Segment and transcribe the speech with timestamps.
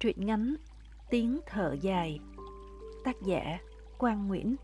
[0.00, 0.56] Truyện ngắn
[1.10, 2.18] Tiếng thở dài.
[3.04, 3.58] Tác giả
[3.98, 4.56] Quang Nguyễn.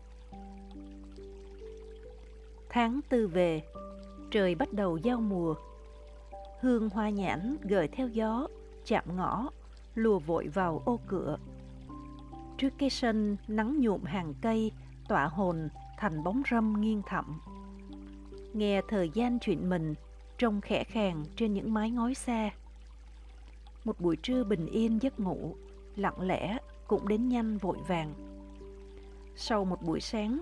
[2.69, 3.63] Tháng tư về,
[4.31, 5.55] Trời bắt đầu giao mùa.
[6.61, 8.47] Hương hoa nhãn gợi theo gió,
[8.85, 9.49] Chạm ngõ,
[9.95, 11.37] Lùa vội vào ô cửa.
[12.57, 14.71] Trước cái sân nắng nhuộm hàng cây,
[15.07, 17.39] Tỏa hồn thành bóng râm nghiêng thẳm.
[18.53, 19.93] Nghe thời gian chuyện mình,
[20.37, 22.51] Trông khẽ khàng trên những mái ngói xa
[23.85, 25.55] một buổi trưa bình yên giấc ngủ,
[25.95, 28.13] lặng lẽ cũng đến nhanh vội vàng.
[29.35, 30.41] Sau một buổi sáng,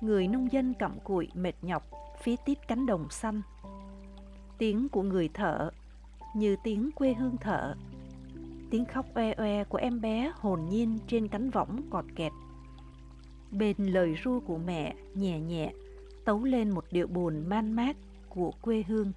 [0.00, 1.90] người nông dân cặm cụi mệt nhọc
[2.22, 3.42] phía tít cánh đồng xanh.
[4.58, 5.70] Tiếng của người thợ
[6.34, 7.74] như tiếng quê hương thợ.
[8.70, 12.32] Tiếng khóc oe oe của em bé hồn nhiên trên cánh võng cọt kẹt.
[13.50, 15.72] Bên lời ru của mẹ nhẹ nhẹ
[16.24, 17.96] tấu lên một điệu buồn man mác
[18.28, 19.12] của quê hương.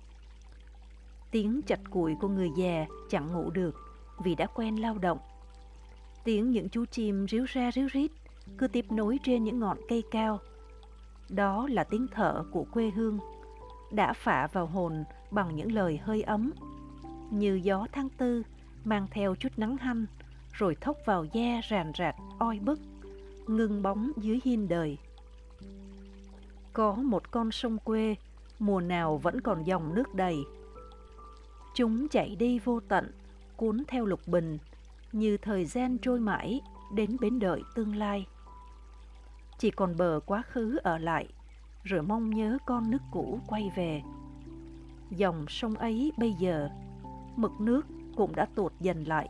[1.31, 3.75] Tiếng chặt củi của người già chẳng ngủ được
[4.23, 5.17] vì đã quen lao động.
[6.23, 8.11] Tiếng những chú chim ríu ra ríu rít
[8.57, 10.39] cứ tiếp nối trên những ngọn cây cao.
[11.29, 13.19] Đó là tiếng thở của quê hương,
[13.91, 16.51] đã phả vào hồn bằng những lời hơi ấm,
[17.31, 18.43] như gió tháng tư
[18.83, 20.05] mang theo chút nắng hanh,
[20.53, 22.79] rồi thốc vào da ràn rạt oi bức,
[23.47, 24.97] ngưng bóng dưới hiên đời.
[26.73, 28.15] Có một con sông quê,
[28.59, 30.37] mùa nào vẫn còn dòng nước đầy,
[31.73, 33.11] Chúng chạy đi vô tận,
[33.57, 34.57] cuốn theo lục bình,
[35.11, 36.61] như thời gian trôi mãi
[36.93, 38.25] đến bến đợi tương lai.
[39.57, 41.27] Chỉ còn bờ quá khứ ở lại,
[41.83, 44.01] rồi mong nhớ con nước cũ quay về.
[45.09, 46.69] Dòng sông ấy bây giờ,
[47.35, 47.81] mực nước
[48.15, 49.29] cũng đã tụt dần lại,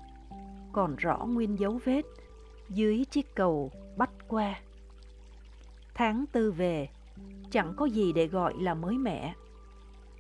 [0.72, 2.02] còn rõ nguyên dấu vết
[2.70, 4.62] dưới chiếc cầu bắt qua.
[5.94, 6.90] Tháng tư về,
[7.52, 9.34] chẳng có gì để gọi là mới mẻ,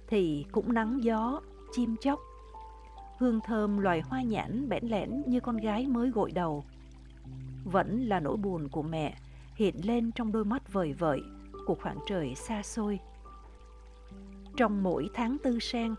[0.08, 1.41] thì cũng nắng gió
[1.72, 2.19] chim chóc.
[3.17, 6.63] Hương thơm loài hoa nhãn bẽn lẽn như con gái mới gội đầu.
[7.63, 9.17] Vẫn là nỗi buồn của mẹ
[9.55, 11.22] hiện lên trong đôi mắt vời vợi
[11.66, 13.00] của khoảng trời xa xôi.
[14.57, 15.95] Trong mỗi tháng tư sen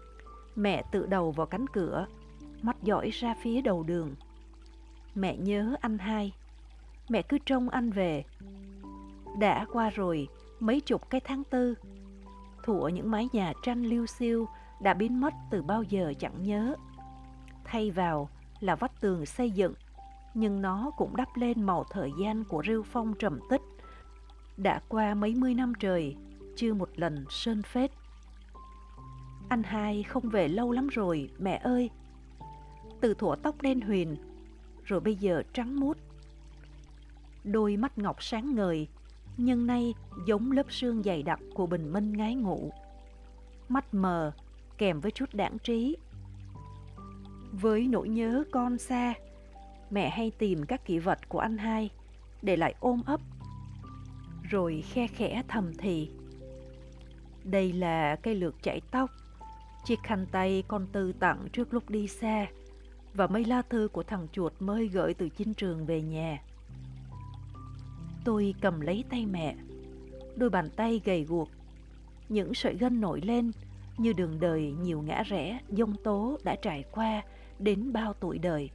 [0.56, 2.06] mẹ tự đầu vào cánh cửa,
[2.62, 4.14] mắt dõi ra phía đầu đường.
[5.14, 6.32] Mẹ nhớ anh hai,
[7.08, 8.25] mẹ cứ trông anh về.
[9.38, 10.28] Đã qua rồi
[10.60, 11.75] mấy chục cái tháng tư,
[12.64, 14.46] thủa những mái nhà tranh liêu xiêu
[14.82, 16.75] đã biến mất từ bao giờ chẳng nhớ.
[17.65, 18.28] Thay vào
[18.60, 19.75] là vách tường xây dựng,
[20.34, 23.62] nhưng nó cũng đắp lên màu thời gian của rêu phong trầm tích.
[24.56, 26.16] Đã qua mấy mươi năm trời,
[26.56, 27.91] chưa một lần sơn phết.
[29.48, 31.91] Anh hai không về lâu lắm rồi, mẹ ơi.
[33.00, 34.16] Từ thủa tóc đen huyền,
[34.84, 35.97] rồi bây giờ trắng mút.
[37.44, 38.88] Đôi mắt ngọc sáng ngời,
[39.37, 39.94] nhưng nay
[40.26, 42.70] giống lớp sương dày đặc của bình minh ngái ngủ.
[43.69, 44.32] Mắt mờ,
[44.82, 45.97] kèm với chút đảng trí.
[47.53, 49.15] Với nỗi nhớ con xa,
[49.91, 51.91] mẹ hay tìm các kỷ vật của anh hai
[52.43, 53.20] để lại ôm ấp,
[54.50, 56.10] rồi khe khẽ thầm thì.
[57.44, 59.10] Đây là cây lược chảy tóc,
[59.84, 62.47] chiếc khăn tay con Tư tặng trước lúc đi xa
[63.14, 66.43] và mấy lá thư của thằng chuột mới gửi từ chinh trường về nhà.
[68.25, 69.56] Tôi cầm lấy tay mẹ,
[70.37, 71.49] đôi bàn tay gầy guộc,
[72.28, 73.53] những sợi gân nổi lên
[73.98, 77.22] như đường đời nhiều ngã rẽ, dông tố đã trải qua
[77.58, 78.70] đến bao tuổi đời.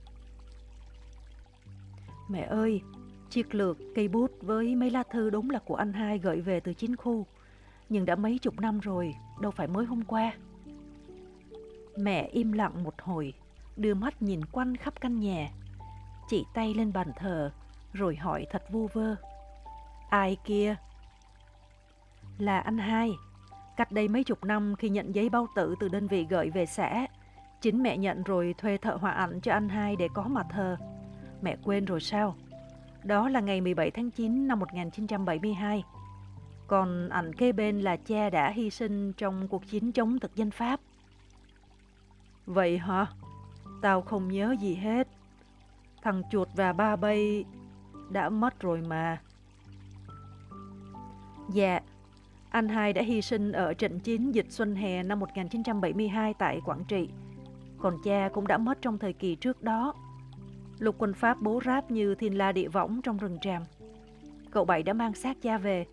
[2.29, 2.81] Mẹ ơi,
[3.29, 6.59] chiếc lược, cây bút với mấy lá thư đúng là của anh hai gửi về
[6.59, 7.25] từ chính khu.
[7.89, 10.33] Nhưng đã mấy chục năm rồi, đâu phải mới hôm qua.
[11.97, 13.33] Mẹ im lặng một hồi,
[13.77, 15.49] đưa mắt nhìn quanh khắp căn nhà.
[16.29, 17.51] Chỉ tay lên bàn thờ,
[17.93, 19.15] rồi hỏi thật vu vơ.
[20.09, 20.75] Ai kia?
[22.37, 23.11] Là anh hai.
[23.77, 26.65] Cách đây mấy chục năm khi nhận giấy bao tử từ đơn vị gửi về
[26.65, 27.07] xã,
[27.61, 30.77] chính mẹ nhận rồi thuê thợ họa ảnh cho anh hai để có mặt thờ.
[31.41, 32.35] Mẹ quên rồi sao?
[33.03, 35.83] Đó là ngày 17 tháng 9 năm 1972.
[36.67, 40.51] Còn ảnh kế bên là cha đã hy sinh trong cuộc chiến chống thực dân
[40.51, 40.79] Pháp.
[42.45, 43.05] Vậy hả?
[43.81, 45.07] Tao không nhớ gì hết.
[46.01, 47.45] Thằng chuột và ba bay
[48.09, 49.21] đã mất rồi mà.
[51.49, 51.79] Dạ,
[52.57, 56.83] anh hai đã hy sinh ở trận chiến dịch Xuân Hè năm 1972 tại Quảng
[56.87, 57.09] Trị.
[57.77, 59.93] Còn cha cũng đã mất trong thời kỳ trước đó.
[60.79, 63.63] Lục quân Pháp bố ráp như thiên la địa võng trong rừng tràm.
[64.51, 65.85] Cậu Bảy đã mang xác cha về.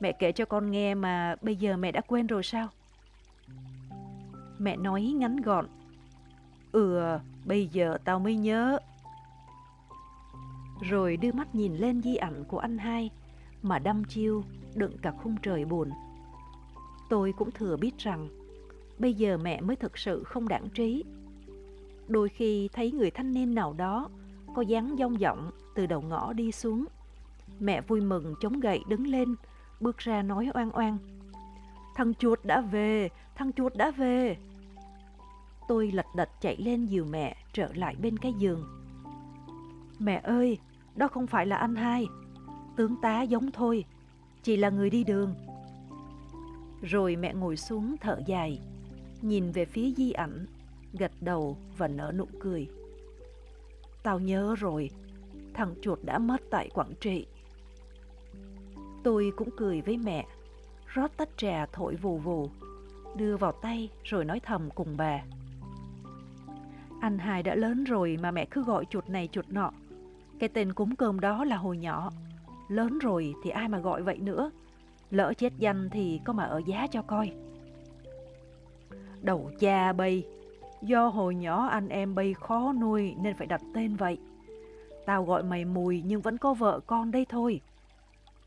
[0.00, 2.68] Mẹ kể cho con nghe mà bây giờ mẹ đã quên rồi sao?
[4.58, 5.66] Mẹ nói ngắn gọn.
[6.72, 7.02] Ừ,
[7.44, 8.78] bây giờ tao mới nhớ.
[10.90, 13.10] Rồi đưa mắt nhìn lên di ảnh của anh hai
[13.62, 14.44] mà đăm chiêu
[14.76, 15.90] đựng cả khung trời buồn.
[17.10, 18.28] Tôi cũng thừa biết rằng
[18.98, 21.04] bây giờ mẹ mới thực sự không đảng trí.
[22.08, 24.08] Đôi khi thấy người thanh niên nào đó
[24.54, 26.84] có dáng dong dọng từ đầu ngõ đi xuống.
[27.60, 29.34] Mẹ vui mừng chống gậy đứng lên,
[29.80, 30.98] bước ra nói oan oan.
[31.94, 34.36] Thằng chuột đã về, thằng chuột đã về.
[35.68, 38.64] Tôi lật đật chạy lên dìu mẹ trở lại bên cái giường.
[39.98, 40.58] Mẹ ơi,
[40.96, 42.06] đó không phải là anh hai.
[42.76, 43.84] Tướng tá giống thôi,
[44.42, 45.34] chỉ là người đi đường.
[46.82, 48.60] Rồi mẹ ngồi xuống thở dài,
[49.22, 50.46] nhìn về phía di ảnh,
[50.92, 52.68] gật đầu và nở nụ cười.
[54.02, 54.90] Tao nhớ rồi,
[55.54, 57.26] thằng chuột đã mất tại Quảng Trị.
[59.04, 60.26] Tôi cũng cười với mẹ,
[60.86, 62.50] rót tách trà thổi vù vù,
[63.16, 65.22] đưa vào tay rồi nói thầm cùng bà.
[67.00, 69.72] Anh hai đã lớn rồi mà mẹ cứ gọi chuột này chuột nọ.
[70.38, 72.10] Cái tên cúng cơm đó là hồi nhỏ.
[72.72, 74.50] Lớn rồi thì ai mà gọi vậy nữa.
[75.10, 77.32] Lỡ chết danh thì có mà ở giá cho coi.
[79.20, 80.26] Đầu cha bay,
[80.82, 84.18] do hồi nhỏ anh em bay khó nuôi nên phải đặt tên vậy.
[85.06, 87.60] Tao gọi mày mùi nhưng vẫn có vợ con đây thôi.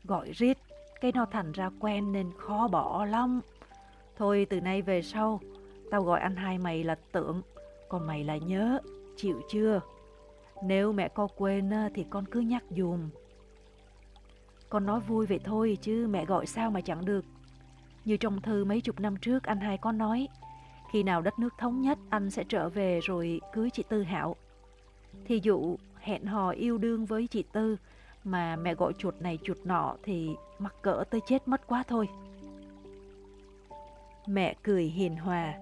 [0.04, 0.58] Gọi riết,
[1.00, 3.40] cái nó thành ra quen nên khó bỏ lắm.
[4.16, 5.40] Thôi từ nay về sau,
[5.90, 7.42] tao gọi anh hai mày là tượng,
[7.88, 8.78] còn mày là nhớ,
[9.16, 9.80] chịu chưa?
[10.62, 13.08] Nếu mẹ có quên thì con cứ nhắc dùm.
[14.68, 17.24] Con nói vui vậy thôi chứ mẹ gọi sao mà chẳng được.
[18.04, 20.28] Như trong thư mấy chục năm trước anh hai có nói,
[20.92, 24.36] khi nào đất nước thống nhất anh sẽ trở về rồi cưới chị Tư Hảo.
[25.24, 27.76] Thì dụ hẹn hò yêu đương với chị Tư
[28.24, 32.08] mà mẹ gọi chuột này chuột nọ thì mắc cỡ tới chết mất quá thôi.
[34.26, 35.54] Mẹ cười hiền hòa,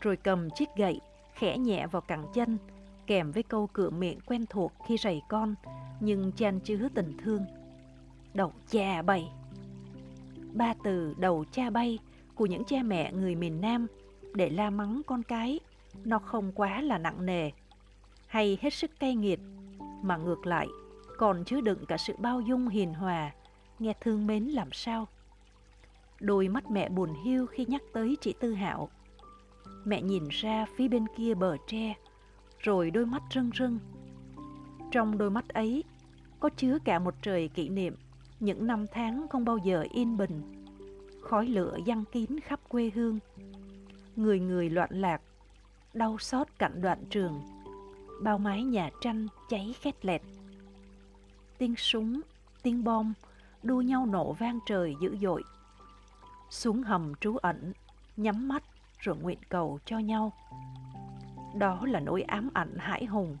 [0.00, 1.00] rồi cầm chiếc gậy
[1.34, 2.58] khẽ nhẹ vào cẳng chân,
[3.06, 5.54] kèm với câu cửa miệng quen thuộc khi rầy con,
[6.00, 7.44] nhưng chan chứa tình thương.
[8.34, 9.30] Đầu cha bay
[10.52, 11.98] Ba từ đầu cha bay
[12.34, 13.86] của những cha mẹ người miền Nam
[14.34, 15.60] để la mắng con cái,
[16.04, 17.50] nó không quá là nặng nề,
[18.26, 19.40] hay hết sức cay nghiệt,
[20.02, 20.68] mà ngược lại
[21.18, 23.32] còn chứa đựng cả sự bao dung hiền hòa,
[23.78, 25.08] nghe thương mến làm sao.
[26.20, 28.88] Đôi mắt mẹ buồn hiu khi nhắc tới chị Tư Hạo.
[29.84, 31.94] Mẹ nhìn ra phía bên kia bờ tre,
[32.58, 33.78] rồi đôi mắt rưng rưng.
[34.90, 35.84] Trong đôi mắt ấy
[36.40, 37.96] có chứa cả một trời kỷ niệm
[38.40, 40.64] những năm tháng không bao giờ yên bình.
[41.22, 43.18] Khói lửa giăng kín khắp quê hương.
[44.16, 45.20] Người người loạn lạc,
[45.94, 47.42] đau xót cạnh đoạn trường.
[48.22, 50.22] Bao mái nhà tranh cháy khét lẹt.
[51.58, 52.20] Tiếng súng,
[52.62, 53.12] tiếng bom
[53.62, 55.42] đua nhau nổ vang trời dữ dội.
[56.50, 57.72] Xuống hầm trú ẩn,
[58.16, 58.62] nhắm mắt
[58.98, 60.32] rồi nguyện cầu cho nhau.
[61.54, 63.36] Đó là nỗi ám ảnh hãi hùng,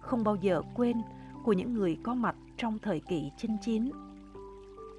[0.00, 1.02] không bao giờ quên
[1.44, 3.90] của những người có mặt trong thời kỳ chinh chiến.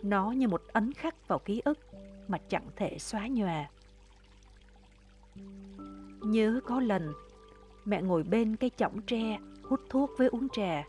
[0.03, 1.79] Nó như một ấn khắc vào ký ức
[2.27, 3.69] mà chẳng thể xóa nhòa.
[6.21, 7.13] Nhớ có lần,
[7.85, 10.83] mẹ ngồi bên cây chõng tre hút thuốc với uống trà.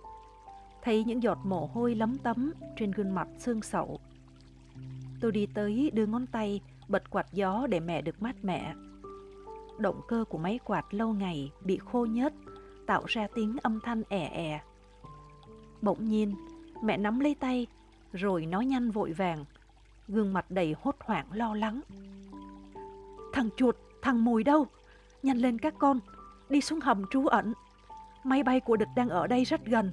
[0.83, 4.01] Thấy những giọt mồ hôi lấm tấm trên gương mặt xương sậu.
[5.21, 8.75] Tôi đi tới đưa ngón tay bật quạt gió để mẹ được mát mẻ
[9.79, 12.33] động cơ của máy quạt lâu ngày bị khô nhớt,
[12.87, 14.61] tạo ra tiếng âm thanh ẻ ẻ.
[15.83, 16.35] Bỗng nhiên,
[16.83, 17.67] mẹ nắm lấy tay,
[18.13, 19.45] rồi nói nhanh vội vàng,
[20.09, 21.81] gương mặt đầy hốt hoảng lo lắng.
[23.33, 24.67] Thằng chuột, thằng mùi đâu?
[25.23, 26.01] Nhanh lên các con,
[26.49, 27.53] đi xuống hầm trú ẩn.
[28.25, 29.93] Máy bay của địch đang ở đây rất gần.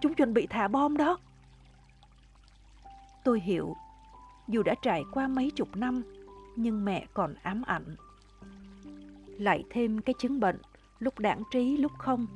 [0.00, 1.18] Chúng chuẩn bị thả bom đó.
[3.24, 3.76] Tôi hiểu,
[4.48, 6.02] dù đã trải qua mấy chục năm,
[6.56, 7.96] nhưng mẹ còn ám ảnh
[9.38, 10.58] lại thêm cái chứng bệnh,
[10.98, 12.26] lúc đảng trí lúc không.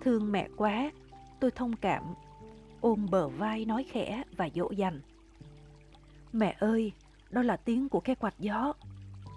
[0.00, 0.90] Thương mẹ quá,
[1.40, 2.02] tôi thông cảm,
[2.80, 5.00] ôm bờ vai nói khẽ và dỗ dành.
[6.32, 6.92] Mẹ ơi,
[7.30, 8.72] đó là tiếng của cái quạt gió.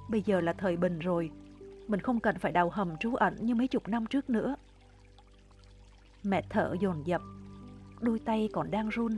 [0.10, 1.32] Bây giờ là thời bình rồi,
[1.88, 4.56] mình không cần phải đào hầm trú ẩn như mấy chục năm trước nữa.
[6.24, 7.22] Mẹ thở dồn dập,
[8.02, 9.18] đôi tay còn đang run,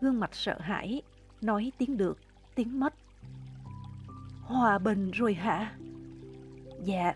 [0.00, 1.02] gương mặt sợ hãi,
[1.40, 2.18] nói tiếng được,
[2.54, 2.94] tiếng mất.
[4.42, 5.72] Hòa bình rồi hả?
[6.84, 7.14] Dạ,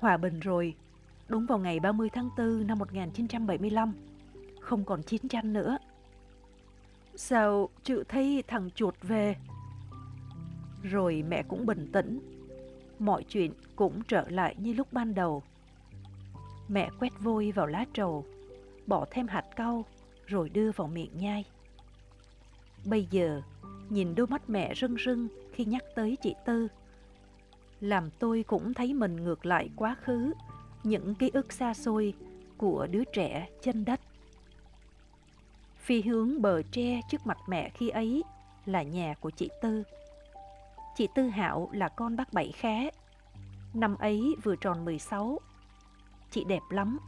[0.00, 0.74] hòa bình rồi.
[1.28, 3.92] Đúng vào ngày 30 tháng 4 năm 1975.
[4.66, 5.78] Không còn chiến tranh nữa.
[7.14, 9.36] Sao chữ thấy thằng chuột về?
[10.82, 12.20] Rồi mẹ cũng bình tĩnh.
[12.98, 15.42] Mọi chuyện cũng trở lại như lúc ban đầu.
[16.68, 18.24] Mẹ quét vôi vào lá trầu,
[18.86, 19.84] bỏ thêm hạt cau
[20.26, 21.44] rồi đưa vào miệng nhai.
[22.84, 23.42] Bây giờ,
[23.88, 26.68] nhìn đôi mắt mẹ rưng rưng khi nhắc tới chị Tư
[27.80, 30.32] làm tôi cũng thấy mình ngược lại quá khứ,
[30.84, 32.14] những ký ức xa xôi
[32.56, 34.00] của đứa trẻ chân đất.
[35.86, 38.22] Phi hướng bờ tre trước mặt mẹ khi ấy
[38.64, 39.82] là nhà của chị Tư.
[40.96, 42.80] Chị Tư Hạo là con bác Bảy Khá.
[43.74, 45.38] Năm ấy vừa tròn 16.
[46.30, 46.98] chị đẹp lắm,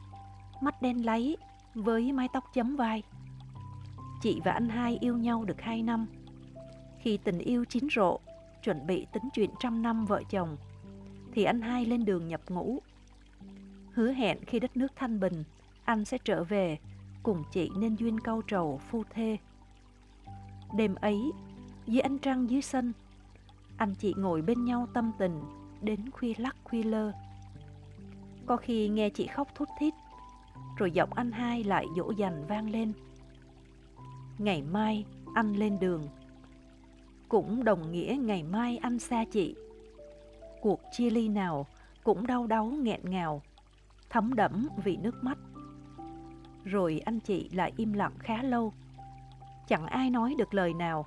[0.60, 1.36] mắt đen láy
[1.74, 3.02] với mái tóc chấm vai.
[4.22, 6.06] Chị và anh hai yêu nhau được hai năm.
[7.00, 8.18] Khi tình yêu chín rộ,
[8.64, 10.56] chuẩn bị tính chuyện trăm năm vợ chồng,
[11.32, 12.78] thì anh hai lên đường nhập ngũ.
[13.92, 15.44] Hứa hẹn khi đất nước thanh bình,
[15.84, 16.78] anh sẽ trở về
[17.22, 19.36] cùng chị nên duyên câu trầu phu thê.
[20.76, 21.32] Đêm ấy,
[21.86, 22.92] dưới ánh trăng dưới sân,
[23.76, 25.40] anh chị ngồi bên nhau tâm tình
[25.80, 27.12] đến khuya lắc khuya lơ.
[28.46, 29.94] Có khi nghe chị khóc thút thít,
[30.76, 32.92] rồi giọng anh hai lại dỗ dành vang lên.
[34.38, 36.08] Ngày mai anh lên đường,
[37.28, 39.54] cũng đồng nghĩa ngày mai anh xa chị.
[40.60, 41.66] Cuộc chia ly nào
[42.04, 43.42] cũng đau đớn nghẹn ngào,
[44.10, 45.38] thấm đẫm vì nước mắt.
[46.70, 48.72] Rồi anh chị lại im lặng khá lâu.
[49.68, 51.06] Chẳng ai nói được lời nào.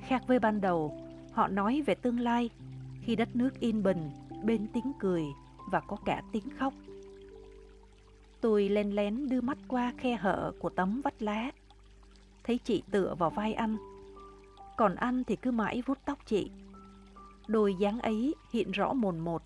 [0.00, 0.98] Khác với ban đầu,
[1.32, 2.50] họ nói về tương lai
[3.02, 4.10] khi đất nước yên bình,
[4.44, 5.24] bên tiếng cười
[5.70, 6.74] và có cả tiếng khóc.
[8.40, 11.50] Tôi len lén đưa mắt qua khe hở của tấm vách lá.
[12.44, 13.76] Thấy chị tựa vào vai anh.
[14.76, 16.50] Còn anh thì cứ mãi vuốt tóc chị.
[17.48, 19.42] Đôi dáng ấy hiện rõ mồn một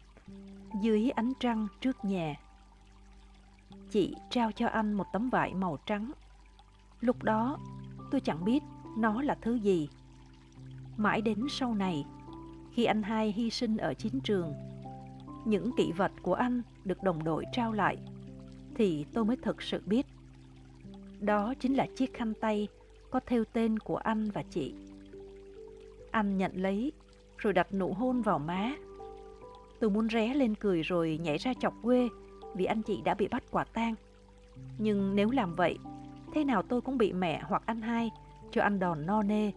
[0.83, 2.35] dưới ánh trăng trước nhà.
[3.91, 6.13] Chị trao cho anh một tấm vải màu trắng.
[7.01, 7.59] Lúc đó
[8.11, 8.63] tôi chẳng biết
[8.99, 9.89] nó là thứ gì.
[10.97, 12.05] Mãi đến sau này,
[12.73, 14.55] khi anh hai hy sinh ở chiến trường,
[15.45, 17.97] những kỷ vật của anh được đồng đội trao lại,
[18.75, 20.07] thì tôi mới thực sự biết.
[21.21, 22.69] Đó chính là chiếc khăn tay
[23.11, 24.75] có thêu tên của anh và chị.
[26.11, 26.93] Anh nhận lấy,
[27.39, 28.73] rồi đặt nụ hôn vào má.
[29.81, 32.09] Tôi muốn ré lên cười rồi nhảy ra chọc quê
[32.57, 33.95] vì anh chị đã bị bắt quả tang.
[34.79, 35.79] Nhưng nếu làm vậy,
[36.35, 38.11] thế nào tôi cũng bị mẹ hoặc anh hai
[38.51, 39.53] cho ăn đòn no nê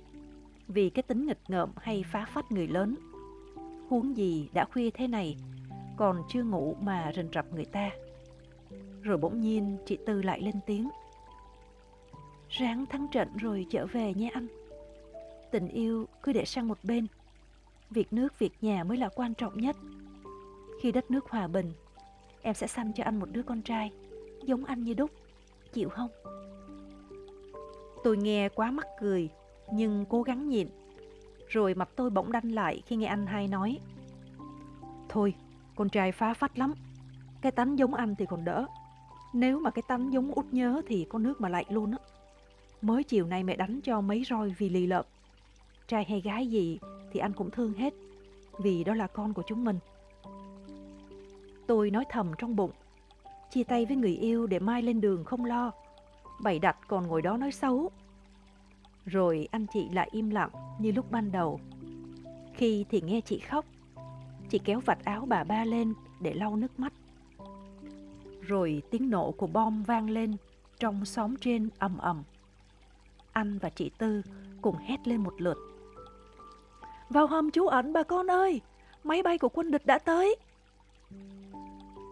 [0.67, 2.95] vì cái tính nghịch ngợm hay phá phách người lớn.
[3.89, 5.37] Huống gì đã khuya thế này,
[5.97, 7.89] còn chưa ngủ mà rình rập người ta.
[9.01, 10.89] Rồi bỗng nhiên chị Tư lại lên tiếng.
[12.49, 14.47] Ráng thắng trận rồi trở về nhé anh.
[15.51, 17.07] Tình yêu cứ để sang một bên.
[17.89, 19.75] Việc nước, việc nhà mới là quan trọng nhất.
[20.81, 21.71] Khi đất nước hòa bình,
[22.41, 23.91] em sẽ sanh cho anh một đứa con trai,
[24.43, 25.11] giống anh như đúc.
[25.73, 26.09] Chịu không?
[28.03, 29.29] Tôi nghe quá mắc cười,
[29.73, 30.67] nhưng cố gắng nhịn.
[31.47, 33.79] Rồi mặt tôi bỗng đanh lại khi nghe anh hai nói.
[35.09, 35.33] Thôi,
[35.75, 36.73] con trai phá phách lắm.
[37.41, 38.65] Cái tánh giống anh thì còn đỡ.
[39.33, 41.97] Nếu mà cái tánh giống út nhớ thì có nước mà lạnh luôn á.
[42.81, 45.05] Mới chiều nay mẹ đánh cho mấy roi vì lì lợm.
[45.87, 46.79] Trai hay gái gì
[47.11, 47.93] thì anh cũng thương hết.
[48.57, 49.79] Vì đó là con của chúng mình.
[51.69, 52.71] Tôi nói thầm trong bụng.
[53.51, 55.71] Chia tay với người yêu để mai lên đường không lo.
[56.41, 57.91] Bày đặt còn ngồi đó nói xấu
[59.05, 60.49] rồi anh chị lại im lặng
[60.79, 61.59] như lúc ban đầu.
[62.53, 63.65] Khi thì nghe chị khóc,
[64.49, 66.93] chị kéo vạt áo bà ba lên để lau nước mắt.
[68.41, 70.35] Rồi tiếng nổ của bom vang lên
[70.79, 72.23] trong xóm trên ầm ầm.
[73.31, 74.21] Anh và chị Tư
[74.61, 75.57] cùng hét lên một lượt.
[77.09, 78.61] Vào hầm trú ẩn bà con ơi,
[79.03, 80.35] máy bay của quân địch đã tới.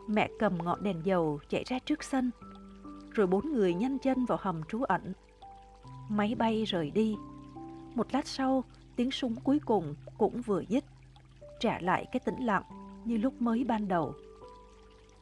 [0.08, 2.32] Mẹ cầm ngọn đèn dầu chạy ra trước sân,
[3.12, 5.14] rồi bốn người nhanh chân vào hầm trú ẩn
[6.10, 7.16] Máy bay rời đi.
[7.96, 8.64] Một lát sau,
[8.96, 10.84] tiếng súng cuối cùng cũng vừa dứt,
[11.60, 12.64] trả lại cái tĩnh lặng
[13.06, 14.14] như lúc mới ban đầu.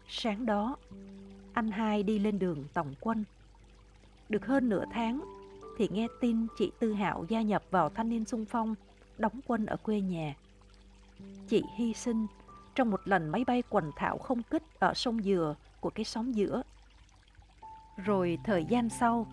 [0.07, 0.77] Sáng đó,
[1.53, 3.23] anh hai đi lên đường tổng quân.
[4.29, 5.21] Được hơn nửa tháng
[5.77, 8.75] thì nghe tin chị Tư Hạo gia nhập vào thanh niên sung phong,
[9.17, 10.35] đóng quân ở quê nhà.
[11.47, 12.27] Chị hy sinh
[12.75, 16.31] trong một lần máy bay quần thảo không kích ở sông Dừa của cái xóm
[16.31, 16.61] giữa.
[18.05, 19.27] Rồi thời gian sau,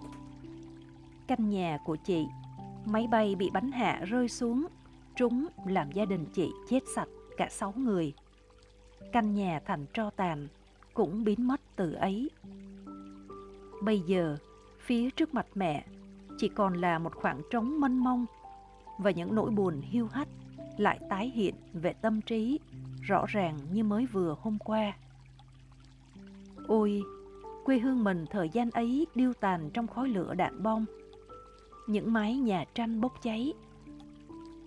[1.27, 2.27] căn nhà của chị.
[2.85, 4.67] Máy bay bị bắn hạ rơi xuống,
[5.17, 8.13] trúng làm gia đình chị chết sạch cả sáu người.
[9.13, 10.49] Căn nhà thành tro tàn,
[10.95, 12.31] cũng biến mất từ ấy.
[13.83, 14.37] Bây giờ,
[14.81, 15.85] phía trước mặt mẹ
[16.39, 18.27] chỉ còn là một khoảng trống mênh mông
[18.99, 20.29] và những nỗi buồn hiu hắt
[20.77, 22.59] lại tái hiện về tâm trí
[23.03, 24.93] rõ ràng như mới vừa hôm qua.
[26.67, 27.03] Ôi,
[27.65, 30.85] quê hương mình thời gian ấy điêu tàn trong khói lửa đạn bom
[31.87, 33.53] những mái nhà tranh bốc cháy.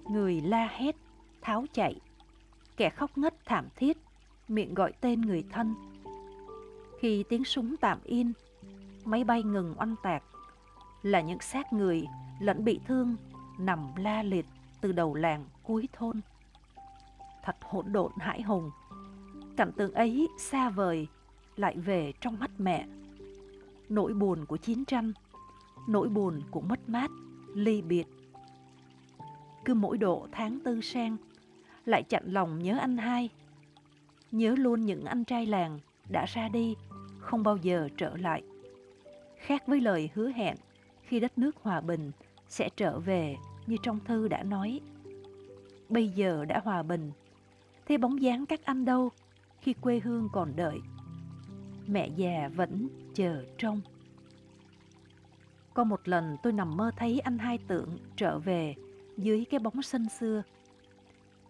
[0.10, 0.96] Người la hét,
[1.42, 1.96] tháo chạy,
[2.78, 3.98] kẻ khóc ngất thảm thiết,
[4.48, 5.76] miệng gọi tên người thân.
[7.00, 8.34] Khi tiếng súng tạm yên,
[9.06, 10.24] máy bay ngừng oanh tạc,
[11.04, 12.08] là những xác người
[12.40, 13.16] lẫn bị thương
[13.60, 14.46] nằm la liệt
[14.82, 16.22] từ đầu làng cuối thôn.
[17.46, 18.72] Thật hỗn độn hãi hùng,
[19.58, 21.08] cảnh tượng ấy xa vời
[21.56, 22.88] lại về trong mắt mẹ.
[23.90, 25.14] Nỗi buồn của chiến tranh
[25.88, 27.12] nỗi buồn của mất mát,
[27.54, 28.06] ly biệt.
[29.66, 31.18] Cứ mỗi độ tháng tư sang,
[31.86, 33.30] lại chặn lòng nhớ anh hai.
[34.32, 36.76] Nhớ luôn những anh trai làng đã ra đi,
[37.20, 38.44] không bao giờ trở lại.
[39.38, 40.56] Khác với lời hứa hẹn
[41.02, 42.12] khi đất nước hòa bình
[42.50, 43.36] sẽ trở về
[43.68, 44.80] như trong thư đã nói.
[45.90, 47.12] Bây giờ đã hòa bình,
[47.86, 49.12] thế bóng dáng các anh đâu
[49.62, 50.80] khi quê hương còn đợi.
[51.88, 53.82] Mẹ già vẫn chờ trông.
[55.74, 58.76] Có một lần tôi nằm mơ thấy anh hai tượng trở về
[59.18, 60.44] dưới cái bóng xanh xưa.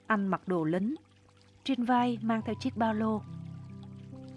[0.07, 0.95] Anh mặc đồ lính,
[1.63, 3.21] trên vai mang theo chiếc ba lô.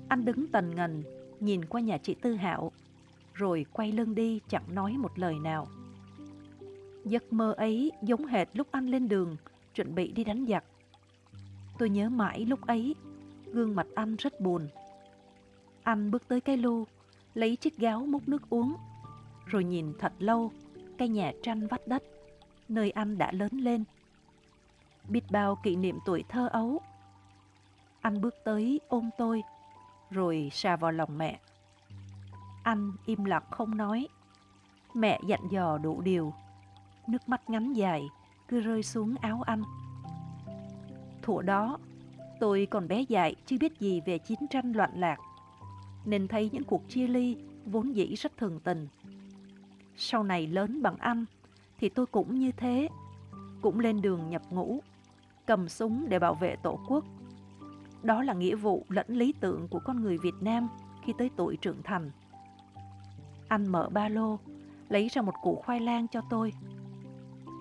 [0.08, 1.02] Anh đứng tần ngần,
[1.40, 2.72] nhìn qua nhà chị Tư Hạo,
[3.34, 5.66] rồi quay lưng đi chẳng nói một lời nào.
[7.04, 9.36] Giấc mơ ấy giống hệt lúc anh lên đường,
[9.74, 10.64] chuẩn bị đi đánh giặc.
[11.78, 12.94] Tôi nhớ mãi lúc ấy,
[13.52, 14.68] gương mặt anh rất buồn.
[15.82, 16.86] Anh bước tới cái lu,
[17.34, 18.76] lấy chiếc gáo múc nước uống,
[19.46, 20.52] rồi nhìn thật lâu
[20.98, 22.02] cái nhà tranh vắt đất,
[22.68, 23.84] nơi anh đã lớn lên.
[25.08, 26.80] Biết bao kỷ niệm tuổi thơ ấu.
[28.00, 29.42] Anh bước tới ôm tôi,
[30.10, 31.40] rồi xà vào lòng mẹ.
[32.62, 34.08] Anh im lặng không nói.
[34.94, 36.32] Mẹ dặn dò đủ điều.
[37.06, 38.08] Nước mắt ngắn dài
[38.48, 39.62] cứ rơi xuống áo anh.
[41.28, 41.78] Thuở đó,
[42.40, 45.16] tôi còn bé dại chưa biết gì về chiến tranh loạn lạc,
[46.04, 48.88] nên thấy những cuộc chia ly vốn dĩ rất thường tình.
[49.96, 51.24] Sau này lớn bằng anh,
[51.78, 52.88] thì tôi cũng như thế,
[53.62, 54.80] cũng lên đường nhập ngũ,
[55.46, 57.04] cầm súng để bảo vệ tổ quốc.
[58.02, 60.68] Đó là nghĩa vụ lẫn lý tưởng của con người Việt Nam
[61.04, 62.10] khi tới tuổi trưởng thành.
[63.48, 64.38] Anh mở ba lô,
[64.88, 66.52] lấy ra một củ khoai lang cho tôi.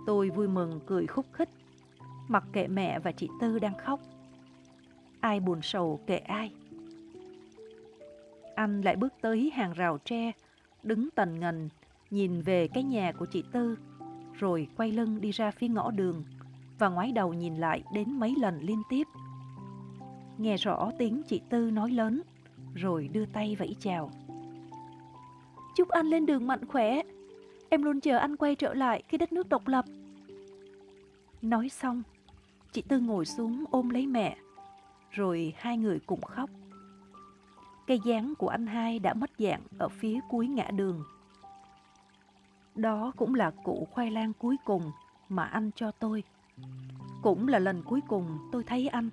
[0.05, 1.49] Tôi vui mừng cười khúc khích,
[2.27, 3.99] mặc kệ mẹ và chị Tư đang khóc.
[5.19, 6.51] Ai buồn sầu kệ ai.
[8.55, 10.31] Anh lại bước tới hàng rào tre,
[10.83, 11.69] đứng tần ngần,
[12.09, 13.77] nhìn về cái nhà của chị Tư,
[14.33, 16.23] rồi quay lưng đi ra phía ngõ đường
[16.79, 19.07] và ngoái đầu nhìn lại đến mấy lần liên tiếp.
[20.37, 22.21] Nghe rõ tiếng chị Tư nói lớn,
[22.75, 24.11] rồi đưa tay vẫy chào.
[25.75, 27.01] Chúc anh lên đường mạnh khỏe.
[27.69, 29.85] Em luôn chờ anh quay trở lại khi đất nước độc lập.
[31.41, 32.03] Nói xong,
[32.71, 34.37] chị Tư ngồi xuống ôm lấy mẹ,
[35.11, 36.49] rồi hai người cùng khóc.
[37.87, 41.03] Cây dáng của anh hai đã mất dạng ở phía cuối ngã đường.
[42.75, 44.91] Đó cũng là củ khoai lang cuối cùng
[45.29, 46.23] mà anh cho tôi.
[47.21, 49.09] Cũng là lần cuối cùng tôi thấy anh.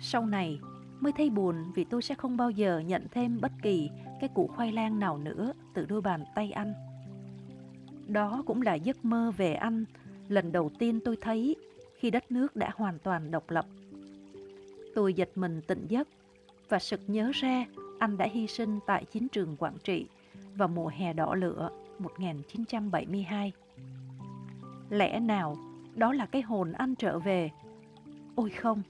[0.00, 0.60] Sau này
[1.00, 4.46] mới thấy buồn vì tôi sẽ không bao giờ nhận thêm bất kỳ cái củ
[4.46, 6.74] khoai lang nào nữa từ đôi bàn tay anh.
[8.06, 9.84] Đó cũng là giấc mơ về anh
[10.28, 11.56] lần đầu tiên tôi thấy
[11.98, 13.66] khi đất nước đã hoàn toàn độc lập.
[14.94, 16.08] Tôi giật mình tỉnh giấc
[16.68, 17.64] và sực nhớ ra
[17.98, 20.06] anh đã hy sinh tại chiến trường Quảng Trị
[20.56, 23.52] vào mùa hè đỏ lửa 1972.
[24.90, 25.56] Lẽ nào
[25.94, 27.50] đó là cái hồn anh trở về?
[28.34, 28.82] Ôi không,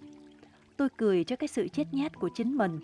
[0.77, 2.81] tôi cười cho cái sự chết nhát của chính mình.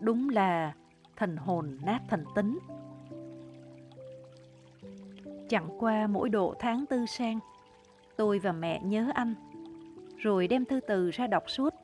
[0.00, 0.74] Đúng là
[1.16, 2.58] thần hồn nát thần tính.
[5.48, 7.38] Chẳng qua mỗi độ tháng tư sang,
[8.18, 9.34] tôi và mẹ nhớ anh,
[10.16, 11.74] rồi đem thư từ ra đọc suốt,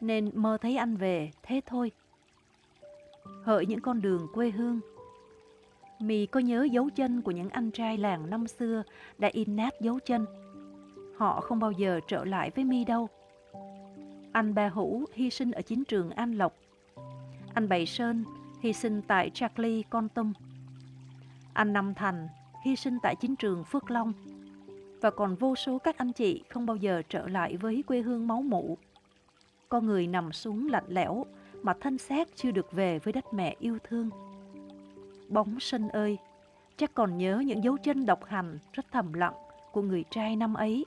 [0.00, 1.90] nên mơ thấy anh về, thế thôi.
[3.44, 4.80] Hỡi những con đường quê hương,
[5.98, 8.82] mì có nhớ dấu chân của những anh trai làng năm xưa
[9.18, 10.26] đã in nát dấu chân.
[11.16, 13.08] Họ không bao giờ trở lại với mi đâu.
[14.32, 16.54] Anh Ba Hữu hy sinh ở chiến trường An Lộc.
[17.54, 18.24] Anh Bảy Sơn
[18.60, 20.32] hy sinh tại Charlie, Con Tum.
[21.52, 22.28] Anh Năm Thành
[22.64, 24.12] hy sinh tại chiến trường Phước Long.
[25.02, 28.26] Và còn vô số các anh chị không bao giờ trở lại với quê hương
[28.26, 28.78] máu mủ.
[29.68, 31.26] Con người nằm xuống lạnh lẽo
[31.62, 34.10] mà thân xác chưa được về với đất mẹ yêu thương.
[35.28, 36.18] Bóng sân ơi,
[36.76, 39.34] chắc còn nhớ những dấu chân độc hành rất thầm lặng
[39.72, 40.84] của người trai năm ấy.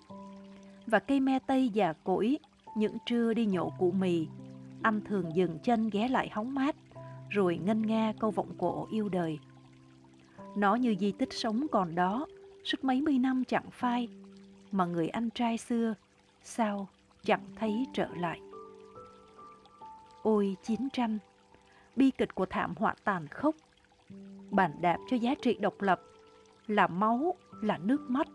[0.87, 2.37] Và cây me tây già cỗi,
[2.75, 4.27] những trưa đi nhổ củ mì,
[4.81, 6.75] anh thường dừng chân ghé lại hóng mát
[7.29, 9.39] rồi ngân nga câu vọng cổ yêu đời.
[10.57, 12.27] Nó như di tích sống còn đó,
[12.65, 14.09] suốt mấy mươi năm chẳng phai,
[14.71, 15.93] mà người anh trai xưa
[16.43, 16.87] sao
[17.23, 18.39] chẳng thấy trở lại.
[20.21, 21.17] Ôi chiến tranh,
[21.95, 23.55] bi kịch của thảm họa tàn khốc,
[24.51, 26.01] bản đạp cho giá trị độc lập,
[26.67, 28.27] là máu, là nước mắt,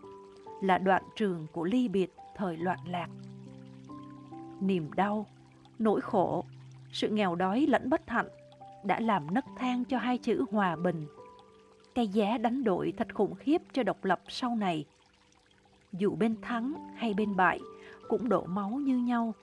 [0.62, 3.08] là đoạn trường của ly biệt thời loạn lạc.
[4.60, 5.26] Niềm đau,
[5.78, 6.44] nỗi khổ,
[6.92, 8.28] sự nghèo đói lẫn bất hạnh
[8.84, 11.06] đã làm nấc thang cho hai chữ hòa bình.
[11.94, 14.84] Cái giá đánh đổi thật khủng khiếp cho độc lập sau này.
[15.92, 17.60] Dù bên thắng hay bên bại
[18.08, 19.34] cũng đổ máu như nhau.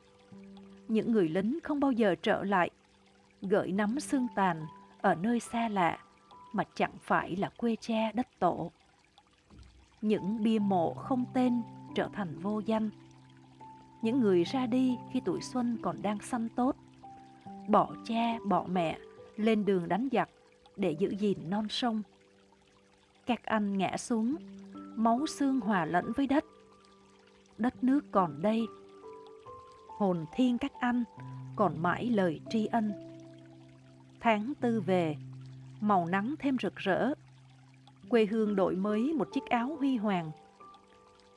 [0.87, 2.69] Những người lính không bao giờ trở lại,
[3.41, 4.65] gợi nắm xương tàn
[5.01, 5.97] ở nơi xa lạ
[6.53, 8.71] mà chẳng phải là quê cha đất tổ.
[10.01, 11.61] Những bia mộ không tên
[11.95, 12.89] trở thành vô danh.
[14.01, 16.75] Những người ra đi khi tuổi xuân còn đang xanh tốt
[17.67, 18.97] bỏ cha bỏ mẹ
[19.35, 20.29] lên đường đánh giặc
[20.75, 22.03] để giữ gìn non sông.
[23.27, 24.35] Các anh ngã xuống,
[24.95, 26.45] máu xương hòa lẫn với đất.
[27.57, 28.67] Đất nước còn đây.
[29.87, 31.03] Hồn thiên các anh
[31.55, 32.93] còn mãi lời tri ân.
[34.19, 35.15] Tháng tư về,
[35.81, 37.13] màu nắng thêm rực rỡ.
[38.09, 40.31] Quê hương đổi mới một chiếc áo huy hoàng.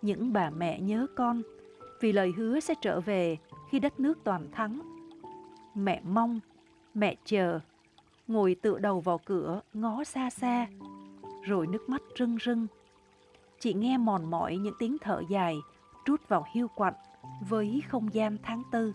[0.02, 1.42] Những bà mẹ nhớ con
[2.00, 3.36] vì lời hứa sẽ trở về
[3.70, 4.80] khi đất nước toàn thắng.
[5.74, 6.40] Mẹ mong,
[6.94, 7.60] mẹ chờ,
[8.28, 10.66] ngồi tựa đầu vào cửa ngó xa xa,
[11.42, 12.66] rồi nước mắt rưng rưng.
[13.60, 15.56] Chị nghe mòn mỏi những tiếng thở dài
[16.04, 16.94] trút vào hiu quạnh
[17.48, 18.92] với không gian tháng tư.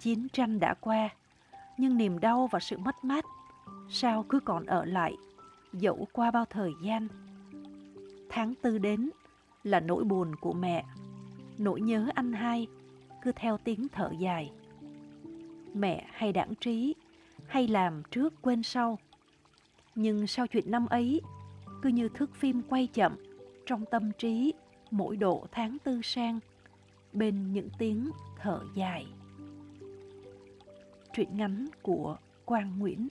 [0.00, 1.08] Chiến tranh đã qua,
[1.78, 3.24] nhưng niềm đau và sự mất mát
[3.88, 5.16] sao cứ còn ở lại
[5.72, 7.08] dẫu qua bao thời gian.
[8.28, 9.10] Tháng tư đến
[9.64, 10.84] là nỗi buồn của mẹ,
[11.58, 12.66] nỗi nhớ anh hai
[13.22, 14.52] cứ theo tiếng thở dài.
[15.74, 16.94] Mẹ hay đảng trí,
[17.46, 18.98] hay làm trước quên sau.
[20.00, 21.20] Nhưng sau chuyện năm ấy,
[21.82, 23.16] cứ như thước phim quay chậm
[23.66, 24.52] trong tâm trí
[24.90, 26.40] mỗi độ tháng tư sang
[27.12, 29.06] bên những tiếng thở dài.
[31.12, 33.08] Truyện ngắn của Quang Nguyễn